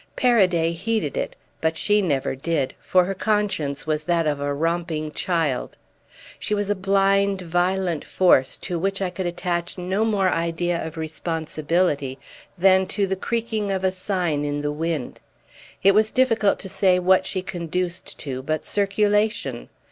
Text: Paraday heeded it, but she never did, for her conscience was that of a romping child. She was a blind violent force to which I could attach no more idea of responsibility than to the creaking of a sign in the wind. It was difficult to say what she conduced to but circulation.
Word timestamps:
Paraday 0.15 0.71
heeded 0.71 1.15
it, 1.15 1.35
but 1.61 1.77
she 1.77 2.01
never 2.01 2.33
did, 2.35 2.73
for 2.79 3.05
her 3.05 3.13
conscience 3.13 3.85
was 3.85 4.01
that 4.05 4.25
of 4.25 4.39
a 4.39 4.51
romping 4.51 5.11
child. 5.11 5.77
She 6.39 6.55
was 6.55 6.71
a 6.71 6.75
blind 6.75 7.43
violent 7.43 8.03
force 8.03 8.57
to 8.65 8.79
which 8.79 8.99
I 8.99 9.11
could 9.11 9.27
attach 9.27 9.77
no 9.77 10.03
more 10.03 10.27
idea 10.29 10.83
of 10.83 10.97
responsibility 10.97 12.17
than 12.57 12.87
to 12.87 13.05
the 13.05 13.15
creaking 13.15 13.71
of 13.71 13.83
a 13.83 13.91
sign 13.91 14.43
in 14.43 14.61
the 14.61 14.71
wind. 14.71 15.19
It 15.83 15.93
was 15.93 16.11
difficult 16.11 16.57
to 16.61 16.67
say 16.69 16.97
what 16.97 17.27
she 17.27 17.43
conduced 17.43 18.17
to 18.21 18.41
but 18.41 18.65
circulation. 18.65 19.69